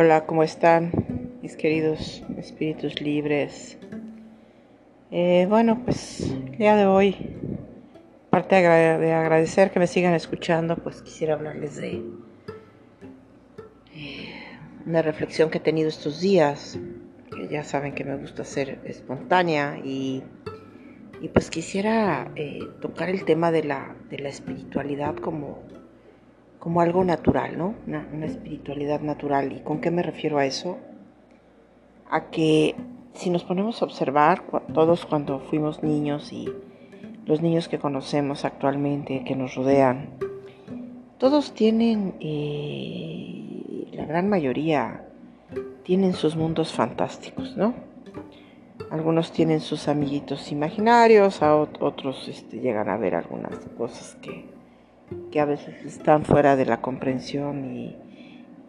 [0.00, 0.92] Hola, ¿cómo están
[1.42, 3.78] mis queridos espíritus libres?
[5.10, 7.16] Eh, bueno, pues el día de hoy,
[8.28, 12.04] aparte de agradecer que me sigan escuchando, pues quisiera hablarles de
[13.92, 14.34] eh,
[14.86, 16.78] una reflexión que he tenido estos días,
[17.34, 20.22] que ya saben que me gusta ser espontánea y,
[21.32, 25.58] pues quisiera eh, tocar el tema de la, de la espiritualidad como
[26.58, 27.74] como algo natural, ¿no?
[27.86, 29.52] Una, espiritualidad natural.
[29.52, 30.78] ¿Y con qué me refiero a eso?
[32.10, 32.74] A que
[33.14, 36.48] si nos ponemos a observar, todos cuando fuimos niños y
[37.26, 40.10] los niños que conocemos actualmente, que nos rodean,
[41.18, 45.04] todos tienen, eh, la gran mayoría,
[45.82, 47.74] tienen sus mundos fantásticos, ¿no?
[48.90, 54.57] Algunos tienen sus amiguitos imaginarios, a otros este, llegan a ver algunas cosas que
[55.30, 57.96] que a veces están fuera de la comprensión y,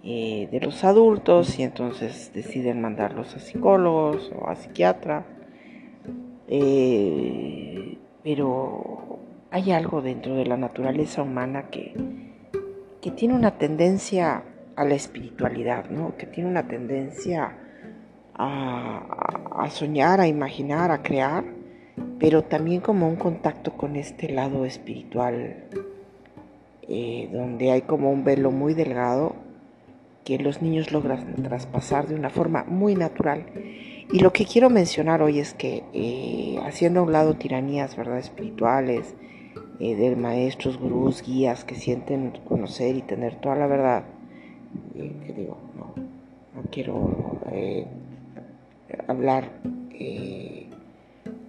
[0.02, 5.26] de los adultos y entonces deciden mandarlos a psicólogos o a psiquiatra.
[6.48, 9.20] Eh, pero
[9.52, 11.94] hay algo dentro de la naturaleza humana que,
[13.02, 14.44] que tiene una tendencia
[14.76, 16.16] a la espiritualidad, ¿no?
[16.18, 17.58] que tiene una tendencia
[18.34, 21.44] a, a, soñar, a imaginar, a crear,
[22.18, 25.66] pero también como un contacto con este lado espiritual
[26.92, 29.36] eh, donde hay como un velo muy delgado
[30.26, 33.46] que los niños logran traspasar de una forma muy natural.
[34.12, 38.18] Y lo que quiero mencionar hoy es que eh, haciendo a un lado tiranías ¿verdad?
[38.18, 39.14] espirituales,
[39.80, 44.04] eh, de maestros, gurús, guías que sienten conocer y tener toda la verdad,
[44.96, 45.94] que digo, no,
[46.56, 47.40] no quiero
[49.08, 49.52] hablar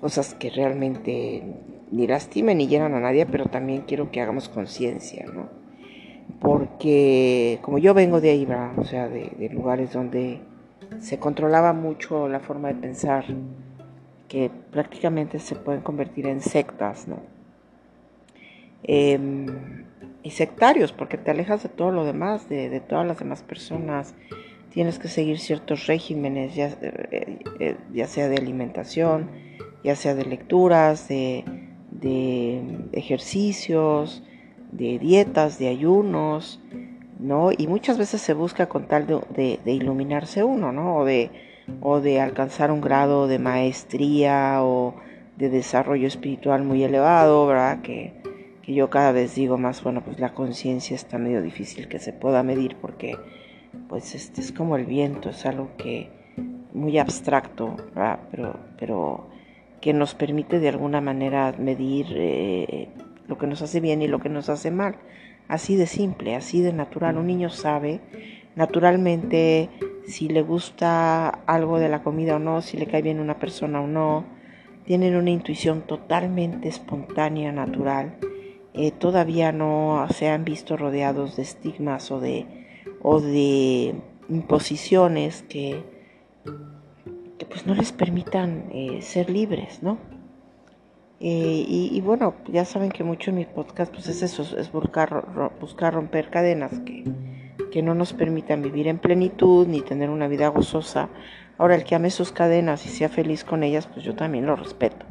[0.01, 1.43] cosas que realmente
[1.91, 5.49] ni lastimen ni llenan a nadie, pero también quiero que hagamos conciencia, ¿no?
[6.41, 10.41] Porque como yo vengo de ahí, o sea, de, lugares donde
[11.01, 13.25] se controlaba mucho la forma de pensar,
[14.29, 17.19] que prácticamente se pueden convertir en sectas, ¿no?
[18.85, 19.47] Em,
[20.23, 24.15] y sectarios, porque te alejas de todo lo demás, de, todas las demás personas.
[24.71, 29.31] Tienes que seguir ciertos regímenes, ya, eh, eh, ya sea de alimentación,
[29.83, 31.45] ya sea de lecturas, de,
[32.93, 34.23] ejercicios,
[34.73, 36.61] de dietas, de ayunos,
[37.19, 37.51] ¿no?
[37.57, 40.99] Y muchas veces se busca con tal de, iluminarse uno, ¿no?
[40.99, 41.31] O de,
[41.81, 44.95] o de alcanzar un grado de maestría o
[45.37, 47.83] de desarrollo espiritual muy elevado, ¿verdad?
[47.83, 48.15] Que,
[48.63, 52.13] que yo cada vez digo más, bueno, pues la conciencia está medio difícil que se
[52.13, 53.17] pueda medir porque,
[53.89, 56.11] pues, este es como el viento, es algo que
[56.73, 58.21] muy abstracto, ¿verdad?
[58.31, 59.29] Pero, pero
[59.81, 62.89] que nos permite de alguna manera medir eh,
[63.27, 64.97] lo que nos hace bien y lo que nos hace mal.
[65.49, 67.17] Así de simple, así de natural.
[67.17, 68.01] Un niño sabe
[68.55, 69.71] naturalmente
[70.07, 73.81] si le gusta algo de la comida o no, si le cae bien una persona
[73.81, 74.25] o no.
[74.85, 78.19] Tienen una intuición totalmente espontánea, natural.
[78.75, 82.47] Eh, todavía no se han visto rodeados de estigmas o de,
[83.03, 83.95] o de
[84.29, 85.83] imposiciones que
[87.41, 89.97] que pues no les permitan eh, ser libres, ¿no?
[91.21, 95.51] Eh, y, bueno, ya saben que mucho en mi podcast pues es eso, es buscar,
[95.59, 97.05] buscar romper cadenas que,
[97.73, 101.09] que no nos permitan vivir en plenitud ni tener una vida gozosa.
[101.57, 104.57] Ahora, el que ame sus cadenas y sea feliz con ellas, pues yo también lo
[104.57, 105.07] respeto.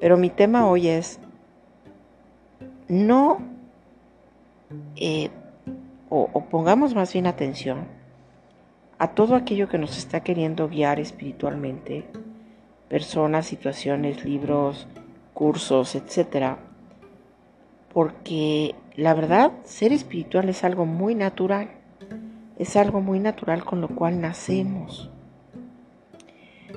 [0.00, 1.18] Pero mi tema hoy es
[2.86, 3.38] no,
[4.94, 5.30] eh,
[6.08, 7.86] o pongamos más bien atención,
[9.02, 12.04] a todo aquello que nos está queriendo guiar espiritualmente,
[12.88, 14.86] personas, situaciones, libros,
[15.34, 16.58] cursos, etc.
[17.92, 21.68] Porque la verdad, ser espiritual es algo muy natural,
[22.60, 25.10] es algo muy natural con lo cual nacemos.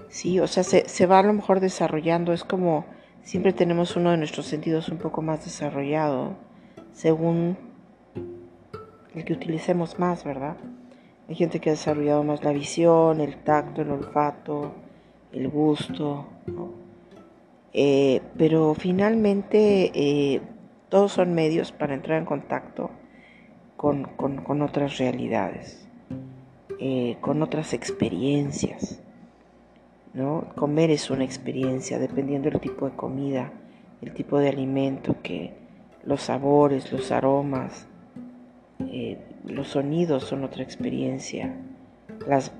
[0.09, 2.85] Sí, o sea, se, se va a lo mejor desarrollando, es como
[3.21, 6.37] siempre tenemos uno de nuestros sentidos un poco más desarrollado,
[6.91, 7.55] según
[9.13, 10.57] el que utilicemos más, ¿verdad?
[11.27, 14.73] Hay gente que ha desarrollado más la visión, el tacto, el olfato,
[15.31, 16.27] el gusto,
[17.73, 20.41] eh, pero finalmente eh,
[20.89, 22.91] todos son medios para entrar en contacto
[23.75, 24.07] con,
[24.61, 25.87] otras realidades,
[26.79, 29.01] eh, con otras experiencias.
[30.13, 30.47] ¿no?
[30.55, 33.51] Comer es una experiencia, dependiendo del tipo de comida,
[34.01, 35.53] el tipo de alimento, que
[36.03, 37.87] los sabores, los aromas,
[39.47, 41.55] los sonidos son otra experiencia,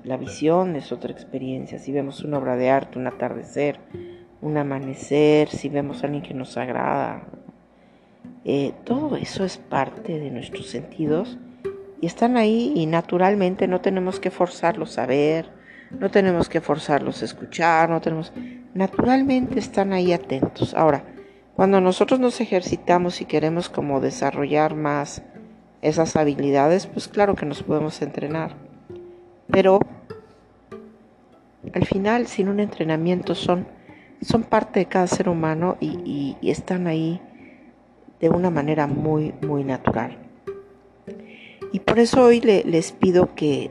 [0.04, 1.78] la visión es otra experiencia.
[1.78, 3.80] Si vemos una obra de arte, un atardecer,
[4.40, 7.26] un amanecer, si vemos a alguien que nos agrada,
[8.44, 11.36] eh, todo eso es parte de nuestros sentidos
[12.00, 15.50] Y están ahí y naturalmente no tenemos que forzarlos a ver,
[15.90, 18.32] no tenemos que forzarlos a escuchar, no tenemos...
[18.74, 20.74] Naturalmente están ahí atentos.
[20.74, 21.04] Ahora,
[21.54, 25.22] cuando nosotros nos ejercitamos y queremos como desarrollar más
[25.88, 28.56] esas habilidades, pues claro que nos podemos entrenar.
[29.50, 29.80] Pero
[31.72, 33.66] al final, sin un entrenamiento, son,
[34.20, 37.20] son parte de cada ser humano y, están ahí
[38.20, 40.18] de una manera muy, muy natural.
[41.72, 43.70] Y por eso hoy les pido que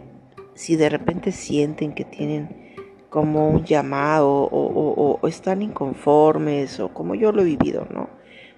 [0.54, 2.66] si de repente sienten que tienen
[3.10, 8.10] como un llamado o, o, están inconformes o como yo lo he vivido, ¿no?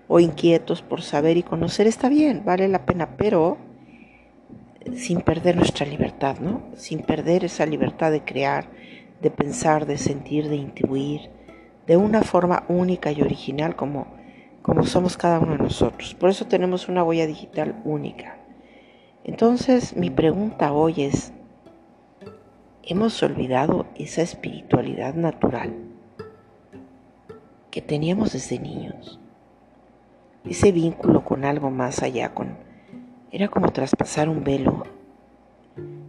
[0.08, 3.58] O inquietos por saber y conocer, está bien, vale la pena, pero
[4.96, 6.64] sin perder nuestra libertad, ¿no?
[6.76, 8.70] Sin perder esa libertad de crear,
[9.22, 11.30] de pensar, de sentir, de intuir,
[11.86, 14.08] de una forma única y original como,
[14.62, 16.14] como somos cada uno de nosotros.
[16.14, 18.38] Por eso tenemos una huella digital única.
[19.24, 21.34] Entonces mi pregunta hoy es,
[22.84, 25.74] ¿hemos olvidado esa espiritualidad natural
[27.72, 29.20] que teníamos desde niños?
[30.46, 32.58] Ese vínculo con algo más allá, con,
[33.32, 34.84] era como traspasar un velo,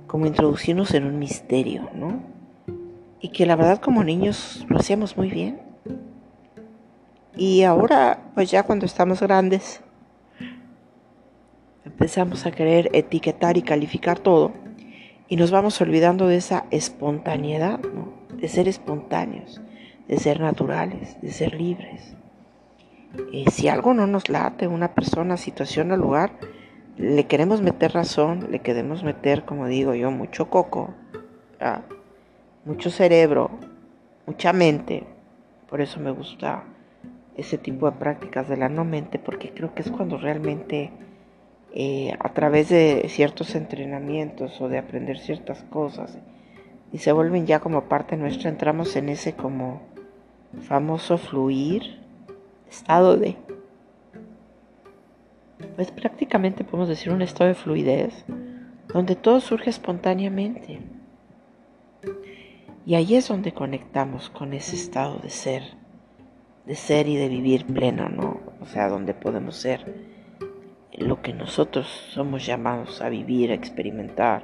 [0.07, 2.21] como introducirnos en un misterio, ¿no?
[3.21, 5.61] Y que la verdad como niños lo hacíamos muy bien.
[7.37, 9.81] Y ahora, pues ya cuando estamos grandes,
[11.85, 14.53] empezamos a querer etiquetar y calificar todo
[15.29, 18.13] y nos vamos olvidando de esa espontaneidad, ¿no?
[18.37, 19.61] de ser espontáneos,
[20.07, 22.15] de ser naturales, de ser libres.
[23.33, 26.33] Eh, si algo no nos late, una persona, situación o lugar,
[26.97, 30.95] le queremos meter razón, le queremos meter, como digo yo, mucho coco,
[32.65, 33.51] mucho cerebro,
[34.27, 35.05] mucha mente.
[35.69, 36.65] Por eso me gusta
[37.37, 40.91] ese tipo de prácticas de la no mente, porque creo que es cuando realmente
[41.73, 46.19] eh, a través de ciertos entrenamientos o de aprender ciertas cosas
[46.93, 49.83] y se vuelven ya como parte nuestra, entramos en ese como
[50.63, 52.01] famoso fluir,
[52.69, 53.37] estado de
[55.75, 58.25] pues prácticamente podemos decir un estado de fluidez,
[58.93, 60.81] donde todo surge espontáneamente.
[62.87, 65.63] Y ahí es donde conectamos con ese estado de ser,
[66.67, 68.41] de ser y de vivir pleno, ¿no?
[68.61, 70.09] O sea, donde podemos ser
[70.93, 74.43] lo que nosotros somos llamados a vivir, a experimentar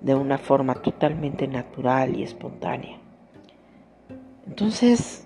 [0.00, 2.98] de una forma totalmente natural y espontánea.
[4.46, 5.25] Entonces,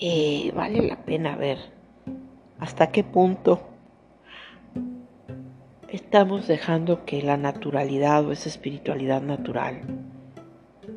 [0.00, 1.58] eh, vale la pena ver
[2.58, 3.60] hasta qué punto
[5.88, 9.80] estamos dejando que la naturalidad o esa espiritualidad natural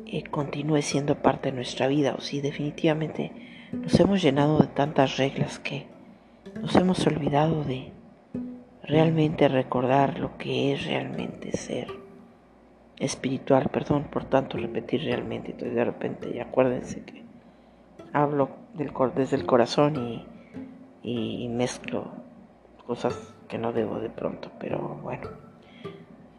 [0.06, 3.32] eh, continúe siendo parte de nuestra vida o si definitivamente
[3.72, 5.86] nos hemos llenado de tantas reglas que
[6.60, 7.90] nos hemos olvidado de
[8.82, 11.88] realmente recordar lo que es realmente ser
[12.98, 17.21] espiritual, perdón por tanto repetir realmente, entonces de repente y acuérdense que
[18.12, 20.24] hablo del, desde el corazón
[21.02, 22.22] y mezclo
[22.86, 25.28] cosas que no debo de pronto, pero bueno,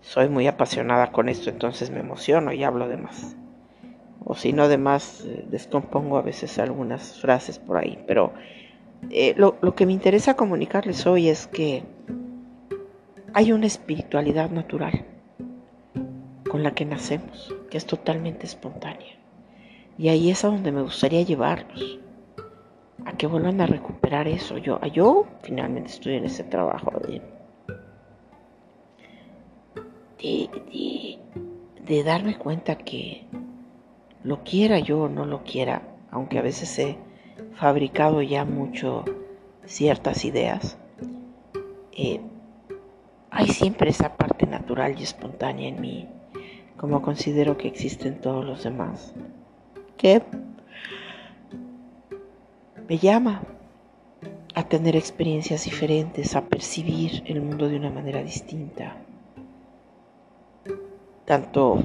[0.01, 3.35] soy muy apasionada con esto, entonces me emociono y hablo de más.
[4.25, 8.33] O si no, de más, eh, descompongo a veces algunas frases por ahí, pero
[9.09, 11.83] eh, lo que me interesa comunicarles hoy es que
[13.33, 15.05] hay una espiritualidad natural
[16.50, 19.23] con la que nacemos, que es totalmente espontánea.
[19.97, 22.00] Y ahí es a donde me gustaría llevarlos
[23.05, 24.57] a que vuelvan a recuperar eso.
[24.57, 27.21] Yo, yo finalmente estoy en ese trabajo de,
[30.21, 31.19] de,
[31.85, 33.25] de, darme cuenta que
[34.23, 35.81] lo quiera yo o no lo quiera,
[36.12, 36.97] aunque a veces he
[37.55, 39.03] fabricado ya mucho
[39.65, 40.77] ciertas ideas,
[41.91, 42.21] eh,
[43.29, 46.07] hay siempre esa parte natural y espontánea en mí,
[46.77, 49.13] como considero que existen todos los demás,
[52.89, 53.41] me llama
[54.53, 58.98] a tener experiencias diferentes, a percibir el mundo de una manera distinta.
[61.24, 61.79] Tanto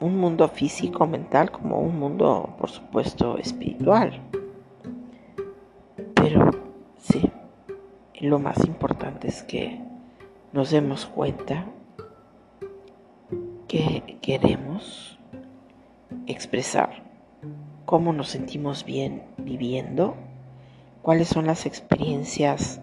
[0.00, 4.18] un mundo físico, mental, como un mundo, por supuesto, espiritual.
[6.14, 6.50] Pero
[6.96, 7.30] sí,
[8.20, 9.78] lo más importante es que
[10.54, 11.66] nos demos cuenta
[13.68, 15.18] que queremos
[16.26, 17.11] expresar
[17.84, 20.14] cómo nos sentimos bien viviendo,
[21.02, 22.80] cuáles son las experiencias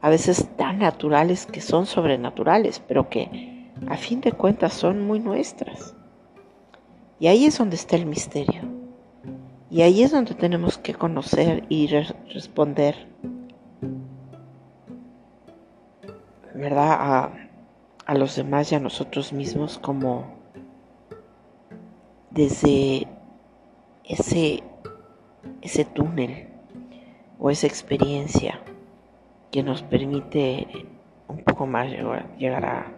[0.00, 5.18] a veces tan naturales que son sobrenaturales, pero que a fin de cuentas son muy
[5.18, 5.94] nuestras.
[7.18, 8.62] Y ahí es donde está el misterio.
[9.70, 13.08] Y ahí es donde tenemos que conocer y responder,
[16.54, 17.32] ¿verdad?
[18.06, 20.26] A, los demás y a nosotros mismos como
[22.30, 23.08] desde
[24.04, 24.62] ese,
[25.62, 26.48] ese túnel
[27.38, 28.60] o esa experiencia
[29.50, 30.66] que nos permite
[31.28, 31.88] un poco más
[32.38, 32.92] llegar, a,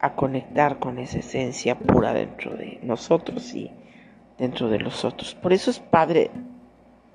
[0.00, 3.70] a, conectar con esa esencia pura dentro de nosotros y
[4.38, 5.34] dentro de los otros.
[5.34, 6.30] Por eso es padre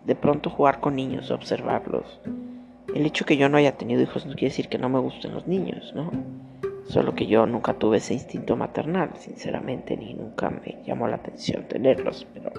[0.06, 2.20] de pronto jugar con niños, observarlos.
[2.94, 5.34] El hecho que yo no haya tenido hijos no quiere decir que no me gusten
[5.34, 6.12] los niños, ¿no?
[6.86, 11.68] Solo que yo nunca tuve ese instinto maternal, sinceramente, ni nunca me llamó la atención
[11.68, 12.28] tenerlos.
[12.34, 12.52] Pero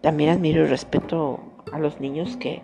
[0.00, 1.40] también admiro y respeto
[1.72, 2.62] a los niños que,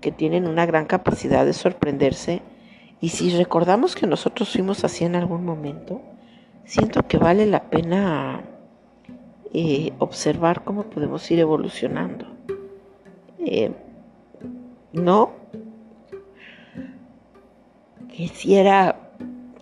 [0.00, 2.42] que tienen una gran capacidad de sorprenderse.
[3.00, 6.00] Y si recordamos que nosotros fuimos así en algún momento,
[6.64, 8.42] siento que vale la pena
[9.52, 12.26] eh, observar cómo podemos ir evolucionando.
[13.38, 13.72] Eh,
[14.92, 15.32] no
[18.08, 19.12] quisiera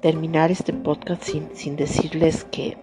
[0.00, 2.76] terminar este podcast sin, sin decirles que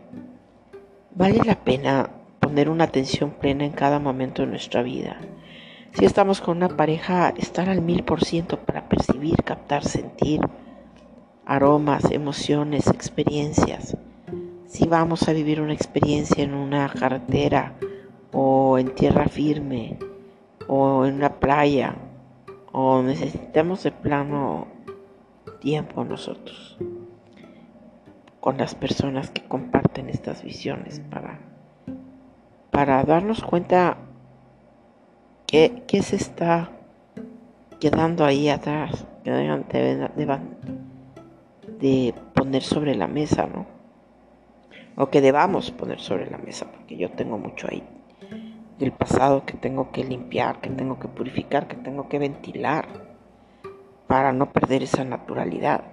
[1.16, 2.10] vale la pena
[2.54, 5.18] poner una atención plena en cada momento de nuestra vida.
[5.94, 10.40] Si estamos con una pareja, estar al mil por ciento para percibir, captar, sentir
[11.48, 13.98] aromas, emociones, experiencias.
[14.68, 17.74] Si vamos a vivir una experiencia en una carretera
[18.32, 19.98] o en tierra firme
[20.68, 21.96] o en una playa
[22.72, 24.68] o necesitamos de plano
[25.60, 26.78] tiempo nosotros
[28.40, 31.40] con las personas que comparten estas visiones para,
[32.74, 33.98] para darnos cuenta
[35.46, 36.72] que, se está
[37.80, 40.58] quedando ahí atrás, que deban,
[41.80, 43.68] de poner sobre la mesa, ¿no?
[44.96, 47.84] O que debamos poner sobre la mesa, porque yo tengo mucho ahí
[48.80, 52.88] del pasado que tengo que limpiar, que tengo que purificar, que tengo que ventilar
[54.08, 55.84] para no perder esa naturalidad.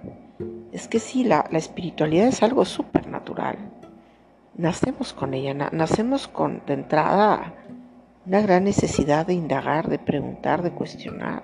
[0.71, 3.70] Es que sí, la, espiritualidad es algo supernatural.
[4.55, 7.53] Nacemos con ella, nacemos con de entrada
[8.25, 11.43] una gran necesidad de indagar, de preguntar, de cuestionar.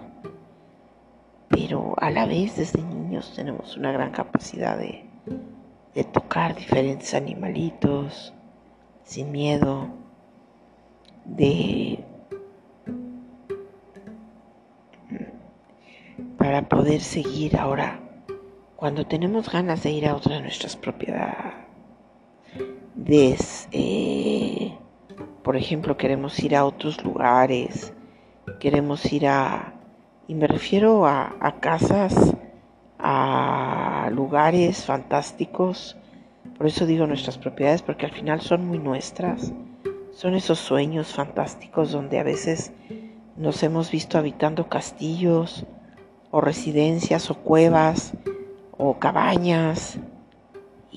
[1.47, 5.05] Pero a la vez desde niños tenemos una gran capacidad de,
[5.95, 8.33] de tocar diferentes animalitos
[9.03, 9.87] sin miedo,
[11.25, 12.03] de
[16.37, 17.99] para poder seguir ahora
[18.75, 21.53] cuando tenemos ganas de ir a otra de nuestras propiedades,
[23.71, 24.77] eh,
[25.43, 27.93] por ejemplo, queremos ir a otros lugares,
[28.59, 29.73] queremos ir a,
[30.27, 32.35] y me refiero a, a casas,
[32.99, 35.95] a lugares fantásticos,
[36.57, 39.53] por eso digo nuestras propiedades, porque al final son muy nuestras,
[40.11, 42.71] son esos sueños fantásticos donde a veces
[43.37, 45.65] nos hemos visto habitando castillos
[46.31, 48.13] o residencias o cuevas
[48.77, 49.99] o cabañas.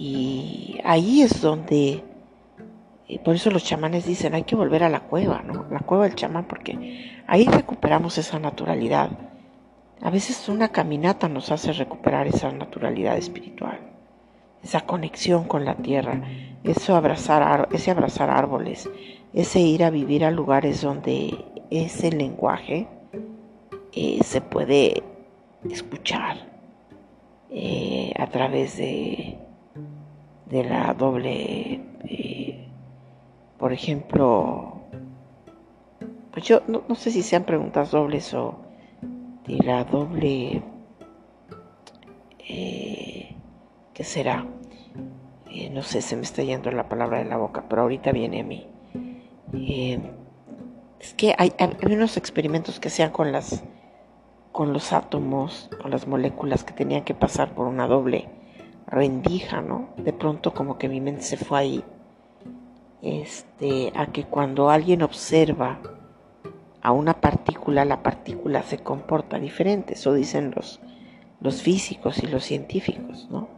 [0.02, 2.02] Y ahí es donde,
[3.06, 5.66] eh, por eso los chamanes dicen, hay que volver a la cueva, ¿no?
[5.70, 9.10] La cueva del chamán, porque ahí recuperamos esa naturalidad.
[10.00, 13.78] A veces una caminata nos hace recuperar esa naturalidad espiritual,
[14.62, 16.22] esa conexión con la tierra,
[16.64, 18.88] eso abrazar, ese abrazar árboles,
[19.34, 22.88] ese ir a vivir a lugares donde ese lenguaje
[23.92, 25.02] eh, se puede
[25.68, 26.38] escuchar
[27.50, 29.36] eh, a través de,
[30.50, 32.66] de la doble, eh,
[33.56, 34.80] por ejemplo,
[36.32, 38.56] pues yo no, sé si sean preguntas dobles o
[39.46, 40.62] de la doble,
[42.48, 43.36] eh,
[43.94, 44.46] ¿qué será?
[45.72, 48.44] no sé, se me está yendo la palabra de la boca, pero ahorita viene a
[48.44, 48.66] mí.
[50.98, 53.62] es que hay, hay unos experimentos que sean con las
[54.52, 58.28] con los átomos, con las moléculas que tenían que pasar por una doble
[58.90, 59.90] rendija, ¿no?
[59.96, 61.84] De pronto como que mi mente se fue ahí.
[63.02, 65.78] Este, a que cuando alguien observa
[66.82, 70.80] a una partícula, la partícula se comporta diferente, eso dicen los,
[71.40, 73.48] los físicos y los científicos, ¿no?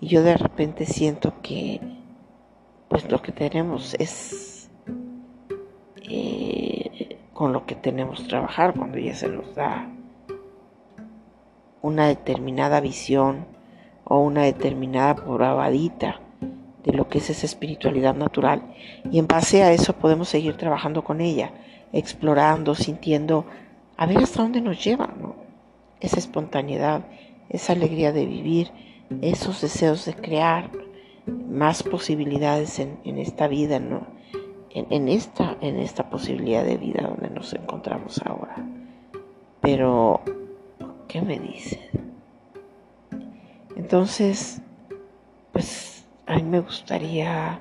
[0.00, 1.80] Y yo de repente siento que
[2.88, 4.70] pues lo que tenemos es
[6.08, 9.88] eh, con lo que tenemos trabajar cuando ya se nos da
[11.82, 13.46] una determinada visión
[14.10, 16.20] o una determinada probadita
[16.82, 18.74] de lo que es esa espiritualidad natural
[19.08, 21.52] y en base a eso podemos seguir trabajando con ella,
[21.92, 23.44] explorando, sintiendo,
[23.96, 25.14] a ver hasta dónde nos lleva.
[26.00, 27.04] Esa espontaneidad,
[27.50, 28.72] esa alegría de vivir,
[29.22, 30.70] esos deseos de crear
[31.26, 34.08] más posibilidades en, esta vida, ¿no?
[34.70, 38.56] En, esta, en esta posibilidad de vida donde nos encontramos ahora.
[39.60, 40.20] Pero
[41.10, 41.99] ¿Qué me dicen?
[43.90, 44.62] Entonces,
[46.24, 47.58] a mí me gustaría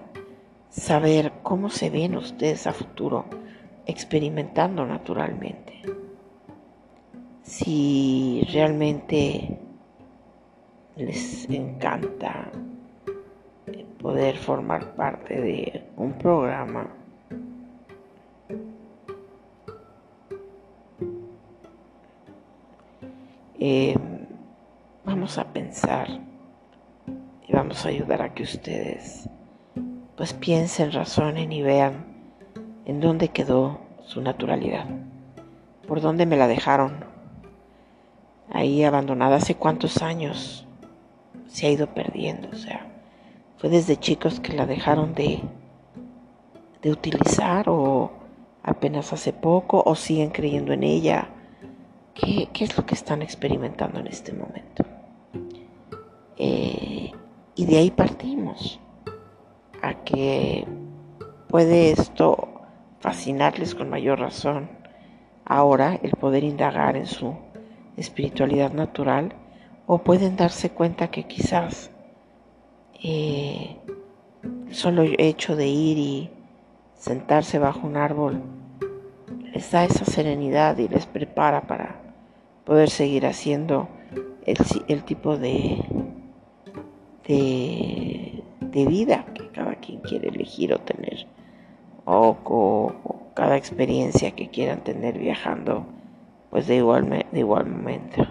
[0.69, 3.25] saber cómo se ven ustedes a futuro
[3.87, 5.81] experimentando naturalmente.
[7.41, 9.57] Si realmente
[10.97, 12.51] les encanta
[13.99, 16.87] poder formar parte de un programa
[23.59, 24.18] eh,
[25.09, 26.07] vamos a pensar
[27.47, 29.27] y vamos a ayudar a que ustedes
[30.15, 32.05] pues piensen, razonen y vean
[32.85, 34.85] en dónde quedó su naturalidad,
[35.87, 37.05] por dónde me la dejaron,
[38.51, 40.67] ahí abandonada hace cuántos años
[41.47, 42.85] se ha ido perdiendo, o sea,
[43.57, 45.41] fue desde chicos que la dejaron de,
[46.83, 48.11] de utilizar o
[48.61, 51.29] apenas hace poco o siguen creyendo en ella.
[52.13, 54.85] ¿Qué, qué es lo que están experimentando en este momento?
[56.39, 58.79] Y de ahí partimos
[59.81, 60.65] a que
[61.49, 62.47] puede esto
[63.01, 64.69] fascinarles con mayor razón
[65.43, 67.35] ahora el poder indagar en su
[67.97, 69.33] espiritualidad natural
[69.87, 71.91] o pueden darse cuenta que quizás
[73.03, 73.77] eh,
[74.71, 76.29] solo el hecho de ir y
[76.93, 78.41] sentarse bajo un árbol
[79.51, 81.99] les da esa serenidad y les prepara para
[82.63, 83.89] poder seguir haciendo
[84.45, 85.83] el tipo de,
[87.29, 88.43] de,
[88.87, 91.27] vida que cada quien quiere elegir o tener,
[92.05, 92.95] o,
[93.35, 95.85] cada experiencia que quieran tener viajando,
[96.49, 98.27] pues de igual, de igual momento.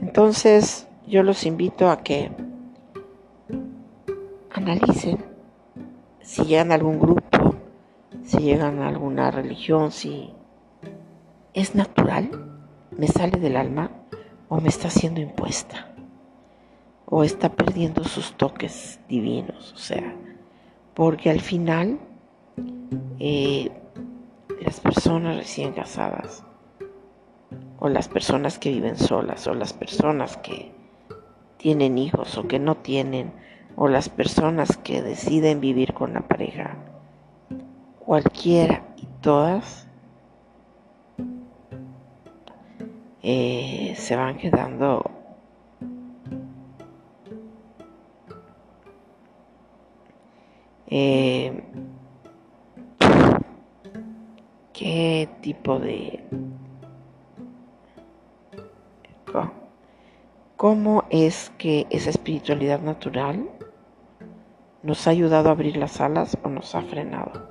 [0.00, 2.30] Entonces yo los invito a que
[4.52, 5.24] analicen
[6.20, 7.54] si llegan a algún grupo,
[8.24, 10.32] si llegan a alguna religión, si
[11.54, 12.30] ¿Es natural?
[12.90, 13.92] ¿Me sale del alma?
[14.48, 15.94] ¿O me está siendo impuesta?
[17.06, 19.72] ¿O está perdiendo sus toques divinos?
[19.72, 20.16] O sea,
[20.94, 22.00] porque al final
[23.20, 23.70] eh,
[24.60, 26.44] las personas recién casadas,
[27.78, 30.72] o las personas que viven solas, o las personas que
[31.56, 33.32] tienen hijos o que no tienen,
[33.76, 36.78] o las personas que deciden vivir con la pareja,
[38.00, 39.86] cualquiera y todas
[43.26, 45.10] Eh, se van quedando
[50.88, 51.64] eh,
[54.74, 56.22] qué tipo de
[60.58, 63.48] cómo es que esa espiritualidad natural
[64.82, 67.48] nos ha ayudado a abrir las alas o nos ha frenado.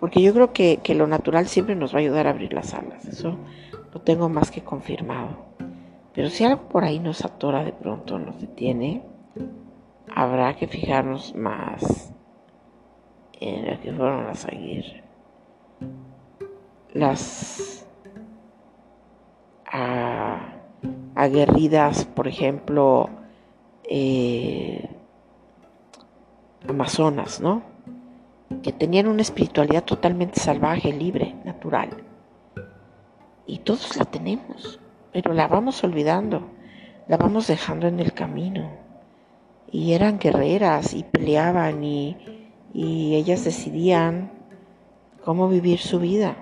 [0.00, 2.74] Porque yo creo que, que, lo natural siempre nos va a ayudar a abrir las
[2.74, 3.04] alas.
[3.04, 3.38] Eso
[3.94, 5.36] lo tengo más que confirmado.
[6.12, 9.02] Pero si algo por ahí nos atora de pronto, nos detiene,
[10.14, 12.12] habrá que fijarnos más
[13.40, 15.04] en lo que fueron a seguir.
[16.92, 17.86] Las
[21.14, 23.10] aguerridas, por ejemplo,
[23.88, 24.88] eh,
[26.68, 27.62] amazonas, ¿no?
[28.62, 32.13] Que tenían una espiritualidad totalmente salvaje, libre, natural
[33.46, 34.80] y todos la tenemos,
[35.12, 36.48] pero la vamos olvidando,
[37.08, 38.70] la vamos dejando en el camino.
[39.70, 42.16] Y eran guerreras y peleaban y,
[42.74, 44.32] ellas decidían
[45.24, 46.36] cómo vivir su vida.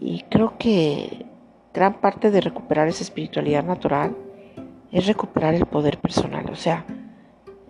[0.00, 1.26] Y creo que
[1.72, 4.16] gran parte de recuperar esa espiritualidad natural
[4.90, 6.50] es recuperar el poder personal.
[6.50, 6.84] O sea,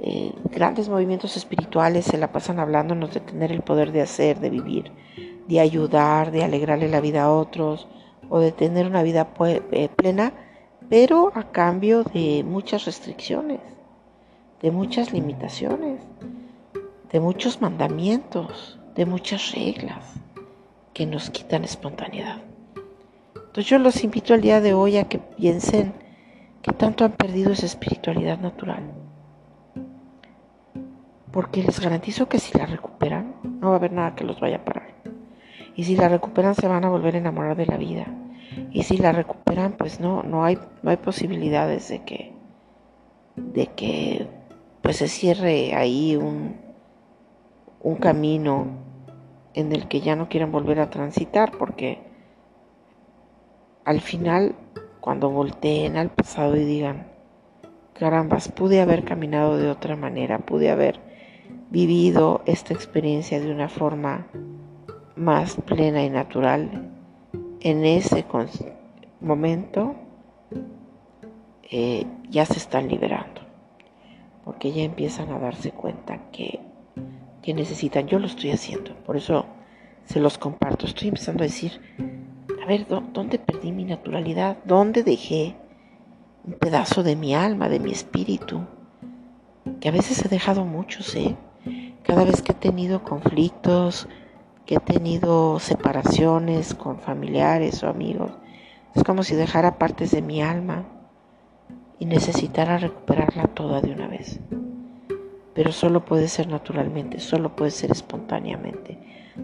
[0.01, 4.51] eh, grandes movimientos espirituales se la pasan hablándonos de tener el poder de hacer, de
[4.51, 4.91] vivir,
[5.47, 7.89] de ayudar, de alegrarle la vida a otros
[8.29, 10.33] o de tener una vida eh, plena,
[10.89, 13.61] pero a cambio de muchas restricciones,
[14.61, 16.01] de muchas limitaciones,
[17.11, 20.15] de muchos mandamientos, de muchas reglas
[20.95, 22.39] que nos quitan espontaneidad.
[23.35, 25.93] Entonces yo los invito el día de hoy a que piensen
[26.63, 28.83] que tanto han perdido esa espiritualidad natural.
[31.31, 34.57] Porque les garantizo que si la recuperan, no va a haber nada que los vaya
[34.57, 34.82] a parar.
[35.75, 38.07] Y si la recuperan se van a volver a enamorar de la vida.
[38.71, 42.33] Y si la recuperan, pues no, no hay, no hay posibilidades de que,
[43.37, 44.27] de que
[44.83, 46.57] pues se cierre ahí un,
[47.81, 48.67] un camino
[49.55, 51.99] en el que ya no quieran volver a transitar, porque
[53.85, 54.55] al final,
[55.01, 57.09] cuando volteen al pasado y digan,
[57.93, 61.01] carambas, pude haber caminado de otra manera, pude haber
[61.71, 64.27] vivido esta experiencia de una forma
[65.23, 66.91] más plena y natural,
[67.61, 68.25] en ese
[69.21, 69.95] momento
[71.63, 73.41] eh, ya se están liberando,
[74.45, 76.61] porque ya empiezan a darse cuenta que,
[77.41, 78.09] que necesitan.
[78.09, 79.47] Yo lo estoy haciendo, por eso
[80.05, 80.87] se los comparto.
[80.87, 81.81] Estoy empezando a decir,
[82.63, 84.59] a ver, ¿dónde perdí mi naturalidad?
[84.65, 85.57] ¿Dónde dejé
[86.45, 88.67] un pedazo de mi alma, de mi espíritu?
[89.81, 91.37] Que a veces he dejado muchos, ¿eh?
[92.03, 94.09] Cada vez que he tenido conflictos,
[94.66, 98.31] que he tenido separaciones con familiares o amigos,
[98.94, 100.85] es como si dejara partes de mi alma
[101.98, 104.40] y necesitara recuperarla toda de una vez.
[105.55, 108.98] Pero solo puede ser naturalmente, solo puede ser espontáneamente,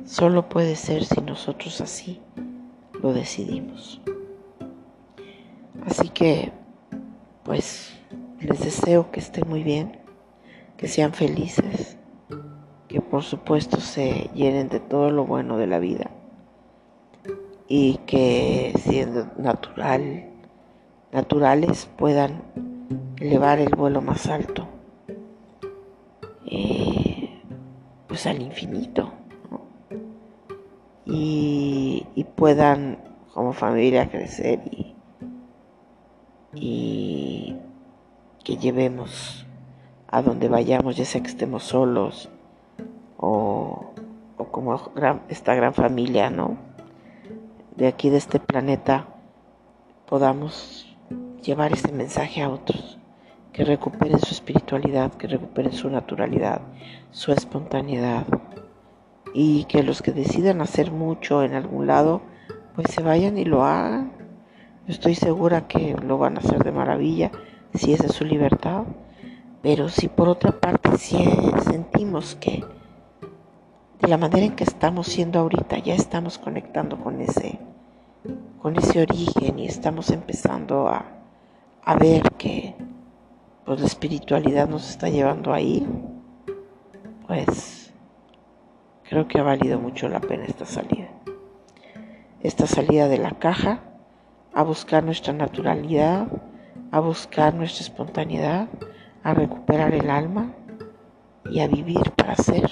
[0.05, 2.21] solo puede ser si nosotros así
[3.03, 4.01] lo decidimos.
[5.85, 6.53] Así que,
[7.45, 7.99] pues,
[8.41, 9.99] les deseo que estén muy bien,
[10.77, 11.98] que sean felices,
[13.11, 16.11] por supuesto se llenen de todo lo bueno de la vida
[17.69, 20.29] y que siendo natural
[21.13, 22.43] naturales puedan
[23.19, 24.69] elevar el vuelo más alto,
[26.47, 27.41] eh,
[28.07, 29.13] pues al infinito,
[31.07, 32.05] y,
[32.37, 32.99] puedan
[33.35, 34.95] como familia crecer y,
[36.55, 37.57] y
[38.45, 39.45] que llevemos
[40.07, 42.31] a donde vayamos, ya sea que estemos solos
[43.19, 43.93] o,
[44.39, 44.81] o como
[45.29, 46.57] esta gran familia, ¿no?
[47.77, 49.07] De aquí, de este planeta,
[50.07, 50.97] podamos
[51.43, 52.99] llevar ese mensaje a otros,
[53.53, 56.63] que recuperen su espiritualidad, que recuperen su naturalidad,
[57.11, 58.27] su espontaneidad
[59.35, 62.23] y que los que decidan hacer mucho en algún lado,
[62.75, 64.13] pues se vayan y lo hagan.
[64.87, 67.31] Estoy segura que lo van a hacer de maravilla
[67.75, 68.85] si esa es su libertad,
[69.61, 71.23] pero si por otra parte si
[71.65, 72.65] sentimos que
[74.01, 77.59] de la manera en que estamos siendo ahorita ya estamos conectando con ese
[78.61, 81.05] con ese origen y estamos empezando a
[81.85, 82.75] a ver que
[83.69, 85.87] pues la espiritualidad nos está llevando ahí,
[87.27, 87.93] pues
[89.09, 91.09] creo que ha valido mucho la pena esta salida.
[92.41, 93.81] Esta salida de la caja
[94.55, 96.29] a buscar nuestra naturalidad,
[96.91, 98.69] a buscar nuestra espontaneidad,
[99.23, 100.53] a recuperar el alma
[101.51, 102.71] y a vivir para ser,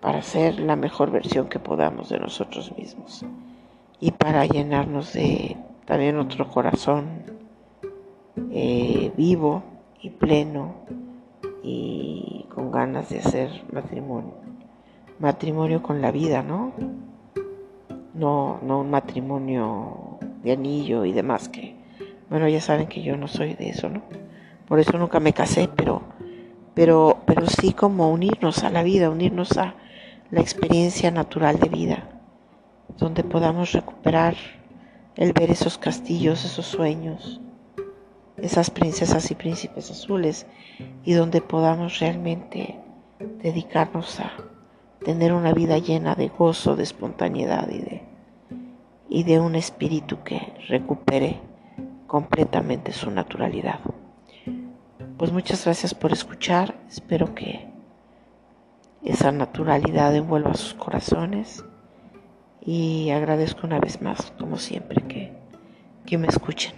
[0.00, 3.24] para ser la mejor versión que podamos de nosotros mismos
[4.00, 7.22] y para llenarnos de también otro corazón
[8.50, 9.62] eh, vivo
[10.00, 10.74] y pleno
[11.62, 14.34] y con ganas de hacer matrimonio.
[15.18, 16.72] Matrimonio con la vida, ¿no?
[18.14, 21.76] No, no un matrimonio de anillo y demás que,
[22.30, 24.02] bueno, ya saben que yo no soy de eso, ¿no?
[24.66, 26.02] Por eso nunca me casé, pero,
[26.74, 29.74] pero, pero sí como unirnos a la vida, unirnos a
[30.30, 32.08] la experiencia natural de vida,
[32.98, 34.36] donde podamos recuperar
[35.16, 37.40] el ver esos castillos, esos sueños,
[38.36, 40.46] esas princesas y príncipes azules
[41.04, 42.78] y donde podamos realmente
[43.42, 44.32] dedicarnos a
[45.04, 48.02] tener una vida llena de gozo, de espontaneidad y de,
[49.08, 51.40] y de un espíritu que recupere
[52.06, 53.80] completamente su naturalidad.
[55.18, 57.69] Pues muchas gracias por escuchar, espero que
[59.04, 61.64] esa naturalidad envuelva sus corazones
[62.60, 65.32] y agradezco una vez más, como siempre, que,
[66.06, 66.74] que me escuchen.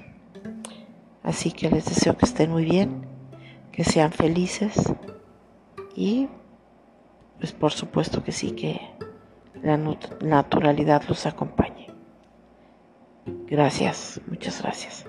[1.22, 3.06] Así que les deseo que estén muy bien,
[3.70, 4.92] que sean felices
[5.94, 6.28] y
[7.38, 8.80] pues por supuesto que sí, que
[9.62, 11.88] la naturalidad los acompañe.
[13.46, 15.06] Gracias, muchas gracias.